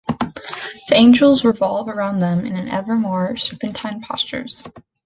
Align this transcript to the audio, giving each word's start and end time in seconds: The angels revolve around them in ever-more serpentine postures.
The 0.89 0.95
angels 0.95 1.45
revolve 1.45 1.87
around 1.87 2.17
them 2.21 2.43
in 2.43 2.67
ever-more 2.69 3.35
serpentine 3.37 4.01
postures. 4.01 4.67